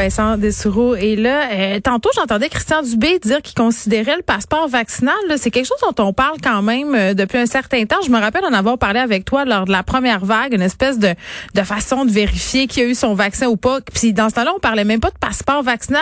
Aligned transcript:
Vincent 0.00 0.38
Dessoureau 0.38 0.94
est 0.94 1.14
là. 1.14 1.50
Euh, 1.52 1.78
tantôt, 1.78 2.08
j'entendais 2.14 2.48
Christian 2.48 2.80
Dubé 2.82 3.18
dire 3.18 3.42
qu'il 3.42 3.54
considérait 3.54 4.16
le 4.16 4.22
passeport 4.22 4.66
vaccinal. 4.66 5.14
C'est 5.36 5.50
quelque 5.50 5.66
chose 5.66 5.76
dont 5.94 6.06
on 6.06 6.14
parle 6.14 6.38
quand 6.42 6.62
même 6.62 6.94
euh, 6.94 7.12
depuis 7.12 7.36
un 7.36 7.44
certain 7.44 7.84
temps. 7.84 7.98
Je 8.02 8.10
me 8.10 8.18
rappelle 8.18 8.46
en 8.46 8.54
avoir 8.54 8.78
parlé 8.78 8.98
avec 8.98 9.26
toi 9.26 9.44
lors 9.44 9.66
de 9.66 9.72
la 9.72 9.82
première 9.82 10.24
vague, 10.24 10.54
une 10.54 10.62
espèce 10.62 10.98
de, 10.98 11.08
de 11.54 11.62
façon 11.62 12.06
de 12.06 12.10
vérifier 12.10 12.66
qui 12.66 12.80
a 12.80 12.84
eu 12.84 12.94
son 12.94 13.12
vaccin 13.12 13.48
ou 13.48 13.58
pas. 13.58 13.80
Puis 13.92 14.14
dans 14.14 14.30
ce 14.30 14.36
temps-là, 14.36 14.52
on 14.56 14.58
parlait 14.58 14.84
même 14.84 15.00
pas 15.00 15.10
de 15.10 15.18
passeport 15.20 15.62
vaccinal. 15.62 16.00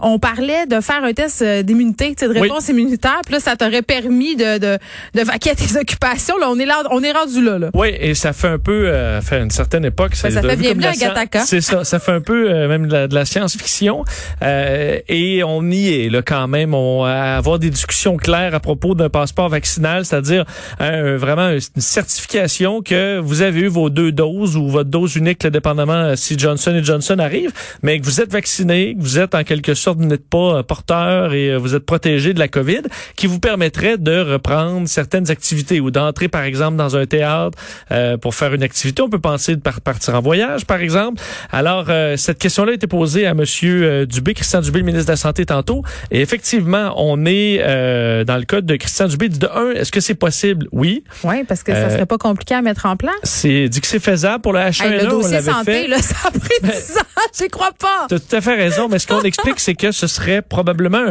On 0.00 0.18
parlait 0.18 0.66
de 0.66 0.80
faire 0.80 1.04
un 1.04 1.12
test 1.12 1.40
euh, 1.42 1.62
d'immunité, 1.62 2.16
de 2.20 2.40
réponse 2.40 2.68
immunitaire. 2.70 3.20
Puis 3.24 3.34
là, 3.34 3.40
ça 3.40 3.54
t'aurait 3.54 3.82
permis 3.82 4.34
de, 4.34 4.58
de, 4.58 4.78
de 5.14 5.22
vaquer 5.22 5.50
à 5.50 5.54
tes 5.54 5.76
occupations. 5.80 6.36
Là, 6.38 6.48
on 6.50 6.58
est 6.58 6.66
là, 6.66 6.82
on 6.90 7.04
est 7.04 7.12
rendu 7.12 7.40
là. 7.40 7.56
là. 7.60 7.70
Oui, 7.72 7.94
et 8.00 8.16
ça 8.16 8.32
fait 8.32 8.48
un 8.48 8.58
peu, 8.58 8.88
euh, 8.88 9.20
fait 9.20 9.40
une 9.40 9.52
certaine 9.52 9.84
époque. 9.84 10.14
Ben, 10.24 10.30
ça 10.32 10.42
fait 10.42 10.56
bienvenue 10.56 10.86
à 10.86 10.94
Gataka. 10.94 11.42
C'est 11.46 11.60
ça, 11.60 11.84
ça 11.84 12.00
fait 12.00 12.10
un 12.10 12.20
peu 12.20 12.66
même 12.66 12.88
de 12.88 12.92
la, 12.92 13.06
de 13.06 13.14
la 13.14 13.27
science-fiction 13.28 14.04
euh, 14.42 14.98
et 15.08 15.42
on 15.44 15.62
y 15.70 15.88
est 15.88 16.10
là 16.10 16.22
quand 16.22 16.48
même. 16.48 16.74
On 16.74 17.04
à 17.04 17.36
avoir 17.36 17.58
des 17.58 17.70
discussions 17.70 18.16
claires 18.16 18.54
à 18.54 18.60
propos 18.60 18.94
d'un 18.94 19.08
passeport 19.08 19.48
vaccinal, 19.48 20.04
c'est-à-dire 20.04 20.44
vraiment 20.78 21.50
une 21.50 21.82
certification 21.82 22.82
que 22.82 23.18
vous 23.18 23.42
avez 23.42 23.60
eu 23.60 23.68
vos 23.68 23.90
deux 23.90 24.12
doses 24.12 24.56
ou 24.56 24.68
votre 24.68 24.90
dose 24.90 25.16
unique, 25.16 25.42
là, 25.42 25.50
dépendamment 25.50 26.16
si 26.16 26.38
Johnson 26.38 26.74
et 26.74 26.82
Johnson 26.82 27.18
arrive, 27.18 27.52
mais 27.82 28.00
que 28.00 28.04
vous 28.04 28.20
êtes 28.20 28.32
vacciné, 28.32 28.94
que 28.94 29.02
vous 29.02 29.18
êtes 29.18 29.34
en 29.34 29.44
quelque 29.44 29.74
sorte, 29.74 29.98
vous 29.98 30.06
n'êtes 30.06 30.28
pas 30.28 30.62
porteur 30.62 31.34
et 31.34 31.56
vous 31.56 31.74
êtes 31.74 31.86
protégé 31.86 32.34
de 32.34 32.38
la 32.38 32.48
COVID, 32.48 32.82
qui 33.16 33.26
vous 33.26 33.40
permettrait 33.40 33.98
de 33.98 34.20
reprendre 34.20 34.88
certaines 34.88 35.30
activités 35.30 35.80
ou 35.80 35.90
d'entrer 35.90 36.28
par 36.28 36.42
exemple 36.42 36.76
dans 36.76 36.96
un 36.96 37.06
théâtre 37.06 37.58
euh, 37.90 38.16
pour 38.16 38.34
faire 38.34 38.54
une 38.54 38.62
activité. 38.62 39.02
On 39.02 39.10
peut 39.10 39.18
penser 39.18 39.56
de 39.56 39.60
partir 39.60 40.14
en 40.14 40.20
voyage 40.20 40.66
par 40.66 40.80
exemple. 40.80 41.22
Alors 41.50 41.86
euh, 41.88 42.16
cette 42.16 42.38
question-là 42.38 42.72
a 42.72 42.74
été 42.74 42.86
posée 42.86 43.07
à 43.16 43.34
Monsieur 43.34 43.82
euh, 43.84 44.06
Dubé, 44.06 44.34
Christian 44.34 44.60
Dubé, 44.60 44.80
le 44.80 44.84
ministre 44.84 45.06
de 45.06 45.12
la 45.12 45.16
Santé 45.16 45.46
tantôt. 45.46 45.82
Et 46.10 46.20
effectivement, 46.20 46.92
on 46.96 47.24
est 47.24 47.60
euh, 47.60 48.24
dans 48.24 48.36
le 48.36 48.44
code 48.44 48.66
de 48.66 48.76
Christian 48.76 49.06
Dubé. 49.08 49.28
De 49.28 49.46
un, 49.46 49.70
est-ce 49.72 49.90
que 49.90 50.00
c'est 50.00 50.14
possible? 50.14 50.68
Oui. 50.72 51.04
Oui, 51.24 51.44
parce 51.44 51.62
que 51.62 51.72
ça 51.72 51.78
euh, 51.78 51.90
serait 51.90 52.06
pas 52.06 52.18
compliqué 52.18 52.54
à 52.54 52.62
mettre 52.62 52.86
en 52.86 52.96
place. 52.96 53.14
C'est 53.24 53.68
dit 53.68 53.80
que 53.80 53.86
c'est 53.86 53.98
faisable 53.98 54.42
pour 54.42 54.52
le 54.52 54.60
H1N1. 54.60 55.02
le 55.02 55.06
dossier 55.06 55.40
santé, 55.40 55.86
là, 55.86 55.98
ça 55.98 56.28
a 56.28 56.30
pris 56.30 56.54
10 56.62 56.98
ans. 56.98 57.02
J'y 57.38 57.48
crois 57.48 57.72
pas. 57.78 58.06
Tu 58.08 58.14
as 58.14 58.20
tout 58.20 58.36
à 58.36 58.40
fait 58.40 58.54
raison. 58.54 58.88
Mais 58.88 58.98
ce 58.98 59.06
qu'on 59.06 59.22
explique, 59.22 59.60
c'est 59.60 59.74
que 59.74 59.90
ce 59.90 60.06
serait 60.06 60.42
probablement 60.42 61.04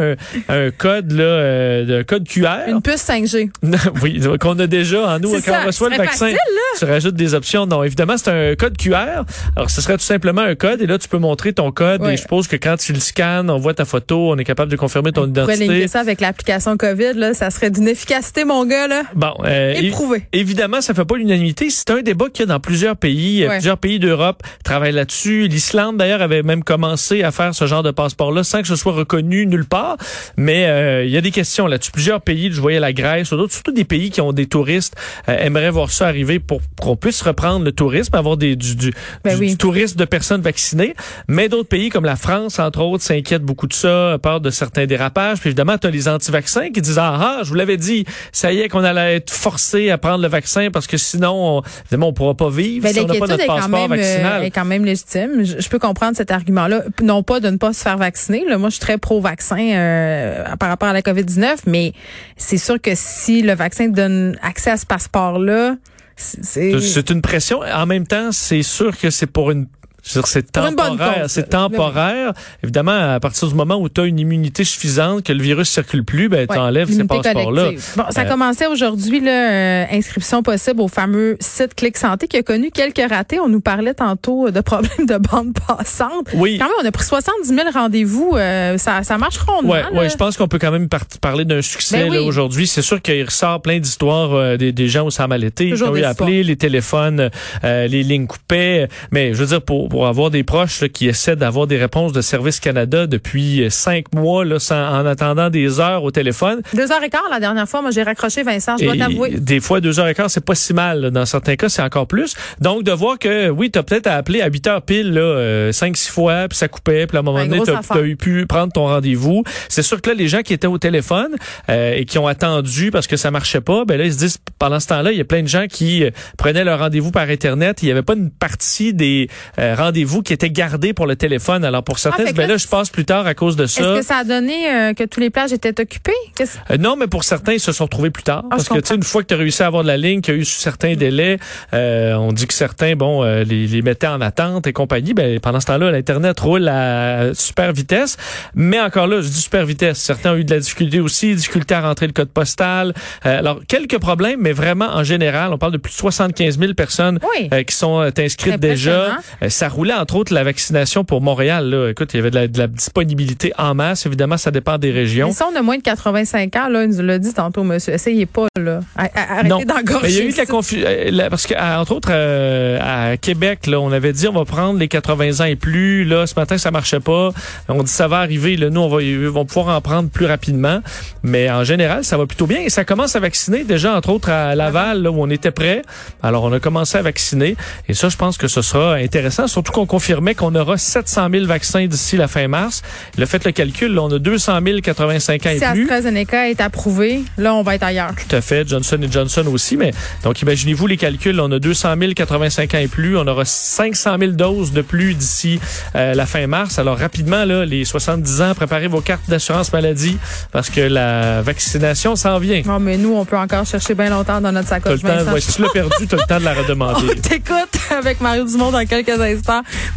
un, 0.48 0.70
code 0.70 1.12
là, 1.12 1.84
de 1.84 2.02
code 2.02 2.26
QR. 2.28 2.68
Une 2.68 2.82
puce 2.82 3.06
5G. 3.06 3.50
oui, 4.02 4.20
qu'on 4.40 4.58
a 4.58 4.66
déjà 4.66 5.14
en 5.14 5.18
nous 5.18 5.32
quand 5.40 5.52
on 5.62 5.66
reçoit 5.66 5.90
le 5.90 5.96
vaccin. 5.96 6.26
Facile, 6.26 6.38
tu 6.78 6.84
rajoutes 6.84 7.14
des 7.14 7.34
options. 7.34 7.66
Non, 7.66 7.82
évidemment, 7.82 8.16
c'est 8.16 8.30
un 8.30 8.54
code 8.54 8.76
QR. 8.76 9.24
Alors, 9.56 9.70
ce 9.70 9.80
serait 9.80 9.96
tout 9.96 10.04
simplement 10.04 10.42
un 10.42 10.54
code 10.54 10.80
et 10.82 10.86
là, 10.86 10.98
tu 10.98 11.08
peux 11.08 11.18
montrer 11.18 11.52
ton 11.52 11.72
code 11.72 11.87
et 11.96 12.16
je 12.16 12.22
suppose 12.22 12.48
que 12.48 12.56
quand 12.56 12.76
tu 12.76 12.92
le 12.92 13.00
scannes, 13.00 13.50
on 13.50 13.58
voit 13.58 13.74
ta 13.74 13.84
photo, 13.84 14.30
on 14.30 14.36
est 14.36 14.44
capable 14.44 14.70
de 14.70 14.76
confirmer 14.76 15.12
ton 15.12 15.26
identité. 15.26 15.66
Pourrait 15.66 15.88
ça 15.88 16.00
avec 16.00 16.20
l'application 16.20 16.76
COVID, 16.76 17.14
là, 17.14 17.34
ça 17.34 17.50
serait 17.50 17.70
d'une 17.70 17.88
efficacité, 17.88 18.44
mon 18.44 18.64
gars, 18.64 18.88
là. 18.88 19.02
Bon, 19.14 19.34
euh, 19.44 19.72
éprouvé. 19.74 20.22
Évidemment, 20.32 20.80
ça 20.80 20.94
fait 20.94 21.04
pas 21.04 21.16
l'unanimité. 21.16 21.70
C'est 21.70 21.90
un 21.90 22.02
débat 22.02 22.26
qu'il 22.32 22.40
y 22.40 22.42
a 22.44 22.46
dans 22.46 22.60
plusieurs 22.60 22.96
pays. 22.96 23.46
Plusieurs 23.48 23.78
pays 23.78 23.98
d'Europe 23.98 24.42
travaillent 24.64 24.92
là-dessus. 24.92 25.48
L'Islande, 25.48 25.96
d'ailleurs, 25.96 26.22
avait 26.22 26.42
même 26.42 26.64
commencé 26.64 27.22
à 27.22 27.30
faire 27.30 27.54
ce 27.54 27.66
genre 27.66 27.82
de 27.82 27.90
passeport-là 27.90 28.44
sans 28.44 28.62
que 28.62 28.68
ce 28.68 28.76
soit 28.76 28.92
reconnu 28.92 29.46
nulle 29.46 29.64
part. 29.64 29.96
Mais 30.36 30.66
euh, 30.66 31.04
il 31.04 31.10
y 31.10 31.16
a 31.16 31.20
des 31.20 31.30
questions 31.30 31.66
là-dessus. 31.66 31.92
Plusieurs 31.92 32.20
pays, 32.20 32.50
je 32.52 32.60
voyais 32.60 32.80
la 32.80 32.92
Grèce, 32.92 33.30
d'autres, 33.30 33.52
surtout 33.52 33.72
des 33.72 33.84
pays 33.84 34.10
qui 34.10 34.20
ont 34.20 34.32
des 34.32 34.46
touristes, 34.46 34.94
euh, 35.28 35.36
aimeraient 35.38 35.70
voir 35.70 35.90
ça 35.90 36.06
arriver 36.06 36.38
pour 36.38 36.60
qu'on 36.80 36.96
puisse 36.96 37.22
reprendre 37.22 37.64
le 37.64 37.72
tourisme, 37.72 38.14
avoir 38.16 38.36
des, 38.36 38.56
du, 38.56 38.76
du, 38.76 38.92
ben 39.24 39.38
du 39.38 39.56
tourisme 39.56 39.96
de 39.96 40.04
personnes 40.04 40.40
vaccinées. 40.40 40.94
Mais 41.28 41.48
d'autres 41.48 41.68
pays 41.68 41.77
comme 41.88 42.04
la 42.04 42.16
France, 42.16 42.58
entre 42.58 42.80
autres, 42.80 43.04
s'inquiète 43.04 43.42
beaucoup 43.42 43.66
de 43.66 43.72
ça, 43.72 44.18
peur 44.22 44.40
de 44.40 44.50
certains 44.50 44.86
dérapages. 44.86 45.38
Puis 45.38 45.50
évidemment, 45.50 45.78
tu 45.78 45.86
as 45.86 45.90
les 45.90 46.08
anti-vaccins 46.08 46.70
qui 46.70 46.82
disent 46.82 46.98
ah, 46.98 47.16
ah, 47.18 47.38
je 47.42 47.48
vous 47.48 47.54
l'avais 47.54 47.76
dit, 47.76 48.04
ça 48.32 48.52
y 48.52 48.60
est 48.60 48.68
qu'on 48.68 48.84
allait 48.84 49.16
être 49.16 49.30
forcé 49.30 49.90
à 49.90 49.98
prendre 49.98 50.22
le 50.22 50.28
vaccin 50.28 50.70
parce 50.72 50.86
que 50.86 50.96
sinon, 50.96 51.58
on, 51.58 51.62
évidemment, 51.84 52.08
on 52.08 52.12
pourra 52.12 52.34
pas 52.34 52.50
vivre 52.50 52.82
ben, 52.82 52.92
si 52.92 53.00
on 53.00 53.06
n'a 53.06 53.14
pas 53.14 53.26
notre 53.26 53.46
passeport 53.46 53.68
même, 53.68 53.90
vaccinal. 53.90 54.42
Euh, 54.42 54.46
est 54.46 54.50
quand 54.50 54.64
même 54.64 54.84
légitime. 54.84 55.44
Je, 55.44 55.68
peux 55.68 55.78
comprendre 55.78 56.16
cet 56.16 56.30
argument-là, 56.30 56.82
non 57.02 57.22
pas 57.22 57.40
de 57.40 57.48
ne 57.50 57.56
pas 57.56 57.72
se 57.72 57.82
faire 57.82 57.96
vacciner. 57.96 58.44
Là, 58.46 58.58
moi, 58.58 58.70
je 58.70 58.74
suis 58.74 58.80
très 58.80 58.98
pro-vaccin 58.98 59.58
euh, 59.58 60.56
par 60.56 60.68
rapport 60.68 60.88
à 60.88 60.92
la 60.92 61.02
COVID-19, 61.02 61.58
mais 61.66 61.92
c'est 62.36 62.58
sûr 62.58 62.80
que 62.80 62.92
si 62.94 63.42
le 63.42 63.54
vaccin 63.54 63.88
donne 63.88 64.36
accès 64.42 64.70
à 64.70 64.76
ce 64.76 64.86
passeport-là, 64.86 65.76
c'est 66.16 67.10
une 67.10 67.22
pression. 67.22 67.60
En 67.60 67.86
même 67.86 68.06
temps, 68.06 68.32
c'est 68.32 68.62
sûr 68.62 68.96
que 68.98 69.10
c'est 69.10 69.26
pour 69.26 69.50
une 69.50 69.66
c'est 70.08 70.50
temporaire. 70.50 71.24
C'est 71.28 71.50
temporaire. 71.50 72.32
Évidemment, 72.62 73.14
à 73.14 73.20
partir 73.20 73.48
du 73.48 73.54
moment 73.54 73.76
où 73.76 73.88
tu 73.88 74.00
as 74.00 74.04
une 74.04 74.18
immunité 74.18 74.64
suffisante, 74.64 75.22
que 75.22 75.32
le 75.32 75.42
virus 75.42 75.68
circule 75.68 76.04
plus, 76.04 76.28
ben, 76.28 76.46
tu 76.46 76.58
enlèves 76.58 76.90
ces 76.90 77.04
passeports-là. 77.04 77.70
Bon, 77.96 78.04
ça 78.10 78.22
euh, 78.22 78.24
commençait 78.24 78.66
aujourd'hui, 78.66 79.20
là, 79.20 79.50
euh, 79.50 79.84
inscription 79.92 80.42
possible 80.42 80.80
au 80.80 80.88
fameux 80.88 81.36
site 81.40 81.74
Clic 81.74 81.96
Santé 81.96 82.26
qui 82.26 82.36
a 82.36 82.42
connu 82.42 82.70
quelques 82.70 83.08
ratés. 83.08 83.38
On 83.38 83.48
nous 83.48 83.60
parlait 83.60 83.94
tantôt 83.94 84.50
de 84.50 84.60
problèmes 84.60 85.06
de 85.06 85.16
bande 85.18 85.54
passante. 85.66 86.28
Oui. 86.34 86.58
Quand 86.58 86.66
même, 86.66 86.74
on 86.82 86.86
a 86.86 86.92
pris 86.92 87.04
70 87.04 87.48
000 87.48 87.60
rendez-vous. 87.72 88.32
Euh, 88.34 88.78
ça, 88.78 89.02
ça 89.02 89.18
marche 89.18 89.38
rondement. 89.38 89.74
Oui, 89.92 89.98
ouais, 89.98 90.08
je 90.08 90.16
pense 90.16 90.36
qu'on 90.36 90.48
peut 90.48 90.58
quand 90.58 90.72
même 90.72 90.88
parler 91.20 91.44
d'un 91.44 91.62
succès 91.62 92.08
ben 92.08 92.18
aujourd'hui. 92.20 92.66
C'est 92.66 92.82
sûr 92.82 93.02
qu'il 93.02 93.24
ressort 93.24 93.60
plein 93.60 93.78
d'histoires 93.78 94.56
des, 94.56 94.72
des, 94.72 94.88
gens 94.88 95.06
où 95.06 95.10
ça 95.10 95.24
a 95.24 95.26
mal 95.26 95.44
été. 95.44 95.68
Ils 95.68 95.84
ont 95.84 95.94
eu 95.94 96.02
appelé, 96.02 96.42
les 96.42 96.56
téléphones, 96.56 97.30
les 97.62 98.02
lignes 98.02 98.26
coupées. 98.26 98.86
Mais 99.10 99.34
je 99.34 99.38
veux 99.38 99.46
dire, 99.46 99.62
pour 99.62 99.88
pour 99.88 99.97
avoir 100.06 100.30
des 100.30 100.44
proches 100.44 100.84
qui 100.88 101.08
essaient 101.08 101.36
d'avoir 101.36 101.66
des 101.66 101.76
réponses 101.76 102.12
de 102.12 102.20
Service 102.20 102.60
Canada 102.60 103.06
depuis 103.06 103.66
cinq 103.70 104.14
mois 104.14 104.44
là, 104.44 104.56
en 104.70 105.06
attendant 105.06 105.50
des 105.50 105.80
heures 105.80 106.04
au 106.04 106.10
téléphone. 106.10 106.62
Deux 106.74 106.90
heures 106.92 107.02
et 107.02 107.10
quart 107.10 107.28
la 107.30 107.40
dernière 107.40 107.68
fois, 107.68 107.82
moi 107.82 107.90
j'ai 107.90 108.02
raccroché 108.02 108.42
Vincent, 108.42 108.76
je 108.78 108.84
dois 108.84 108.96
t'avouer. 108.96 109.30
Des 109.30 109.60
fois 109.60 109.80
deux 109.80 109.98
heures 110.00 110.08
et 110.08 110.14
quart, 110.14 110.30
c'est 110.30 110.44
pas 110.44 110.54
si 110.54 110.74
mal. 110.74 111.10
Dans 111.10 111.26
certains 111.26 111.56
cas, 111.56 111.68
c'est 111.68 111.82
encore 111.82 112.06
plus. 112.06 112.34
Donc 112.60 112.84
de 112.84 112.92
voir 112.92 113.18
que 113.18 113.48
oui, 113.50 113.70
tu 113.70 113.78
as 113.78 113.82
peut-être 113.82 114.06
appelé 114.06 114.40
à 114.40 114.48
8 114.48 114.66
heures 114.66 114.82
pile 114.82 115.12
là, 115.12 115.20
euh, 115.20 115.72
cinq 115.72 115.96
six 115.96 116.10
fois, 116.10 116.48
puis 116.48 116.58
ça 116.58 116.68
coupait, 116.68 117.06
puis 117.06 117.16
à 117.16 117.20
un 117.20 117.22
moment 117.22 117.44
donné, 117.44 117.60
tu 117.62 117.70
as, 117.70 118.02
eu 118.02 118.16
pu 118.16 118.46
prendre 118.46 118.72
ton 118.72 118.86
rendez-vous. 118.86 119.44
C'est 119.68 119.82
sûr 119.82 120.00
que 120.00 120.10
là, 120.10 120.16
les 120.16 120.28
gens 120.28 120.42
qui 120.42 120.52
étaient 120.52 120.66
au 120.66 120.78
téléphone 120.78 121.34
euh, 121.68 121.94
et 121.94 122.04
qui 122.04 122.18
ont 122.18 122.26
attendu 122.26 122.90
parce 122.90 123.06
que 123.06 123.16
ça 123.16 123.30
marchait 123.30 123.60
pas, 123.60 123.84
ben 123.84 123.98
là 123.98 124.04
ils 124.04 124.12
se 124.12 124.18
disent 124.18 124.38
pendant 124.58 124.80
ce 124.80 124.88
temps-là, 124.88 125.12
il 125.12 125.18
y 125.18 125.20
a 125.20 125.24
plein 125.24 125.42
de 125.42 125.48
gens 125.48 125.66
qui 125.68 126.04
euh, 126.04 126.10
prenaient 126.36 126.64
leur 126.64 126.78
rendez-vous 126.78 127.10
par 127.10 127.28
internet. 127.28 127.82
Il 127.82 127.88
y 127.88 127.90
avait 127.90 128.02
pas 128.02 128.14
une 128.14 128.30
partie 128.30 128.94
des 128.94 129.28
rendez-vous 129.56 129.87
qui 129.92 130.32
étaient 130.32 130.50
gardés 130.50 130.92
pour 130.92 131.06
le 131.06 131.16
téléphone. 131.16 131.64
Alors 131.64 131.82
pour 131.82 131.98
certains, 131.98 132.24
ah, 132.28 132.32
ben 132.32 132.48
là, 132.48 132.56
je 132.56 132.66
passe 132.66 132.90
plus 132.90 133.04
tard 133.04 133.26
à 133.26 133.34
cause 133.34 133.56
de 133.56 133.66
ça. 133.66 133.82
Est-ce 133.82 134.00
que 134.00 134.06
ça 134.06 134.16
a 134.18 134.24
donné 134.24 134.70
euh, 134.70 134.94
que 134.94 135.04
tous 135.04 135.20
les 135.20 135.30
plages 135.30 135.52
étaient 135.52 135.80
occupées? 135.80 136.12
Euh, 136.40 136.76
Non, 136.78 136.96
mais 136.96 137.06
pour 137.06 137.24
certains, 137.24 137.54
ils 137.54 137.60
se 137.60 137.72
sont 137.72 137.84
retrouvés 137.84 138.10
plus 138.10 138.22
tard. 138.22 138.42
Ah, 138.46 138.56
parce 138.56 138.68
que 138.68 138.78
tu 138.78 138.86
sais, 138.86 138.94
une 138.94 139.02
fois 139.02 139.22
que 139.22 139.28
tu 139.28 139.34
as 139.34 139.38
réussi 139.38 139.62
à 139.62 139.66
avoir 139.66 139.82
de 139.82 139.88
la 139.88 139.96
ligne, 139.96 140.20
qu'il 140.20 140.34
y 140.34 140.36
a 140.36 140.40
eu 140.40 140.44
certains 140.44 140.94
délais, 140.94 141.38
euh, 141.74 142.14
on 142.14 142.32
dit 142.32 142.46
que 142.46 142.54
certains, 142.54 142.94
bon, 142.96 143.22
les, 143.22 143.66
les, 143.66 143.82
mettaient 143.82 144.06
en 144.06 144.20
attente 144.20 144.66
et 144.66 144.72
compagnie. 144.72 145.14
Ben 145.14 145.38
pendant 145.40 145.60
ce 145.60 145.66
temps-là, 145.66 145.90
l'internet 145.90 146.38
roule 146.40 146.68
à 146.68 147.34
super 147.34 147.72
vitesse. 147.72 148.16
Mais 148.54 148.80
encore 148.80 149.06
là, 149.06 149.20
je 149.20 149.28
dis 149.28 149.40
super 149.40 149.64
vitesse. 149.64 149.98
Certains 149.98 150.32
ont 150.32 150.36
eu 150.36 150.44
de 150.44 150.54
la 150.54 150.60
difficulté 150.60 151.00
aussi, 151.00 151.34
difficulté 151.34 151.74
à 151.74 151.80
rentrer 151.80 152.06
le 152.06 152.12
code 152.12 152.30
postal. 152.30 152.94
alors 153.22 153.60
quelques 153.66 153.98
problèmes, 153.98 154.40
mais 154.40 154.52
vraiment 154.52 154.88
en 154.88 155.04
général, 155.04 155.52
on 155.52 155.58
parle 155.58 155.72
de 155.72 155.78
plus 155.78 155.92
de 155.92 155.96
75 155.96 156.58
000 156.58 156.74
personnes 156.74 157.18
qui 157.66 157.74
sont 157.74 158.00
inscrites 158.18 158.60
déjà. 158.60 159.18
ça 159.48 159.67
roulait 159.68 159.94
entre 159.94 160.16
autres 160.16 160.32
la 160.34 160.44
vaccination 160.44 161.04
pour 161.04 161.20
Montréal. 161.20 161.70
Là. 161.70 161.90
Écoute, 161.90 162.10
il 162.14 162.16
y 162.16 162.20
avait 162.20 162.30
de 162.30 162.58
la, 162.58 162.66
disponibilité 162.66 163.52
en 163.58 163.74
masse. 163.74 164.06
Évidemment, 164.06 164.36
ça 164.36 164.50
dépend 164.50 164.78
des 164.78 164.90
régions. 164.90 165.28
Mais 165.28 165.34
si 165.34 165.42
on 165.42 165.56
a 165.56 165.62
moins 165.62 165.78
de 165.78 165.82
85 165.82 166.56
ans, 166.56 166.68
là, 166.68 166.84
il 166.84 166.90
nous 166.90 167.02
l'a 167.02 167.18
dit 167.18 167.32
tantôt, 167.32 167.64
monsieur. 167.64 167.92
Essayez 167.92 168.26
pas, 168.26 168.48
là. 168.58 168.80
Arrêtez 168.96 169.64
d'engorger. 169.64 170.08
Il 170.08 170.14
y 170.16 170.20
a 170.20 170.24
eu 170.24 170.32
de 170.32 170.36
la 170.36 170.46
confusion. 170.46 170.86
Euh, 170.88 171.30
parce 171.30 171.46
que, 171.46 171.54
entre 171.54 171.92
autres, 171.92 172.08
euh, 172.12 172.78
à 172.80 173.16
Québec, 173.16 173.66
là, 173.66 173.80
on 173.80 173.92
avait 173.92 174.12
dit 174.12 174.28
on 174.28 174.32
va 174.32 174.44
prendre 174.44 174.78
les 174.78 174.88
80 174.88 175.40
ans 175.40 175.48
et 175.48 175.56
plus. 175.56 176.04
Là, 176.04 176.26
ce 176.26 176.34
matin, 176.34 176.58
ça 176.58 176.70
marchait 176.70 177.00
pas. 177.00 177.30
On 177.68 177.82
dit 177.82 177.90
ça 177.90 178.08
va 178.08 178.18
arriver. 178.18 178.56
Là, 178.56 178.70
nous, 178.70 178.80
on 178.80 178.88
va, 178.88 179.02
ils 179.02 179.26
vont 179.26 179.44
pouvoir 179.44 179.76
en 179.76 179.80
prendre 179.80 180.08
plus 180.08 180.26
rapidement. 180.26 180.80
Mais 181.22 181.50
en 181.50 181.64
général, 181.64 182.04
ça 182.04 182.16
va 182.16 182.26
plutôt 182.26 182.46
bien. 182.46 182.60
Et 182.60 182.70
ça 182.70 182.84
commence 182.84 183.16
à 183.16 183.20
vacciner 183.20 183.64
déjà, 183.64 183.96
entre 183.96 184.10
autres, 184.10 184.30
à 184.30 184.54
Laval, 184.54 185.02
là, 185.02 185.10
où 185.10 185.20
on 185.20 185.30
était 185.30 185.50
prêt. 185.50 185.82
Alors, 186.22 186.44
on 186.44 186.52
a 186.52 186.60
commencé 186.60 186.98
à 186.98 187.02
vacciner. 187.02 187.56
Et 187.88 187.94
ça, 187.94 188.08
je 188.08 188.16
pense 188.16 188.38
que 188.38 188.48
ce 188.48 188.62
sera 188.62 188.94
intéressant, 188.94 189.46
surtout 189.58 189.72
qu'on 189.72 189.86
confirmait 189.86 190.36
qu'on 190.36 190.54
aura 190.54 190.78
700 190.78 191.28
000 191.32 191.46
vaccins 191.46 191.86
d'ici 191.86 192.16
la 192.16 192.28
fin 192.28 192.46
mars. 192.46 192.82
Le 193.16 193.26
fait 193.26 193.44
le 193.44 193.50
calcul, 193.50 193.92
là, 193.92 194.02
on 194.04 194.12
a 194.12 194.20
200 194.20 194.60
000 194.64 194.78
85 194.82 195.46
ans 195.46 195.50
et 195.50 195.58
si 195.58 195.64
plus. 195.72 195.82
AstraZeneca 195.82 196.48
est 196.48 196.60
approuvé, 196.60 197.22
là, 197.38 197.54
on 197.54 197.62
va 197.64 197.74
être 197.74 197.82
ailleurs. 197.82 198.12
Tout 198.14 198.36
à 198.36 198.40
fait. 198.40 198.68
Johnson 198.68 199.00
Johnson 199.10 199.44
aussi. 199.52 199.76
Mais 199.76 199.90
donc, 200.22 200.40
imaginez-vous 200.42 200.86
les 200.86 200.96
calculs. 200.96 201.40
On 201.40 201.50
a 201.50 201.58
200 201.58 201.94
000 201.98 202.12
85 202.14 202.74
ans 202.74 202.78
et 202.78 202.86
plus. 202.86 203.16
On 203.18 203.26
aura 203.26 203.44
500 203.44 204.16
000 204.20 204.32
doses 204.32 204.70
de 204.72 204.80
plus 204.82 205.14
d'ici 205.14 205.58
euh, 205.96 206.14
la 206.14 206.24
fin 206.26 206.46
mars. 206.46 206.78
Alors, 206.78 206.96
rapidement, 206.96 207.44
là, 207.44 207.64
les 207.64 207.84
70 207.84 208.42
ans, 208.42 208.52
préparez 208.54 208.86
vos 208.86 209.00
cartes 209.00 209.28
d'assurance 209.28 209.72
maladie 209.72 210.18
parce 210.52 210.70
que 210.70 210.82
la 210.82 211.42
vaccination 211.42 212.14
s'en 212.14 212.38
vient. 212.38 212.62
Non, 212.64 212.78
mais 212.78 212.96
nous, 212.96 213.12
on 213.16 213.24
peut 213.24 213.36
encore 213.38 213.66
chercher 213.66 213.94
bien 213.94 214.10
longtemps 214.10 214.40
dans 214.40 214.52
notre 214.52 214.68
T'as 214.68 214.76
sacoche. 214.76 215.02
le 215.02 215.08
temps, 215.08 215.16
Vincent. 215.16 215.32
ouais, 215.32 215.40
si 215.40 215.52
tu 215.54 215.62
l'as 215.62 215.68
perdu, 215.70 216.06
t'as 216.06 216.16
le 216.16 216.22
temps 216.28 216.38
de 216.38 216.44
la 216.44 216.54
redemander. 216.62 217.06
On 217.16 217.20
t'écoute 217.20 217.80
avec 217.90 218.20
Mario 218.20 218.44
Dumont 218.44 218.70
dans 218.70 218.86
quelques 218.86 219.08
instants. 219.20 219.47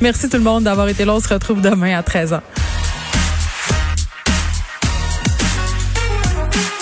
Merci 0.01 0.29
tout 0.29 0.37
le 0.37 0.43
monde 0.43 0.63
d'avoir 0.63 0.87
été 0.87 1.05
là. 1.05 1.13
On 1.13 1.19
se 1.19 1.29
retrouve 1.29 1.61
demain 1.61 1.97
à 1.97 2.01
13h. 2.01 2.41